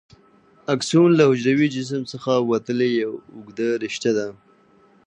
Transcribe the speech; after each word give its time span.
اکسون 0.73 1.09
له 1.17 1.23
حجروي 1.31 1.67
جسم 1.75 2.01
څخه 2.11 2.31
وتلې 2.49 2.89
یوه 3.01 3.17
اوږده 3.33 3.69
رشته 3.83 4.09
ده. 4.17 4.27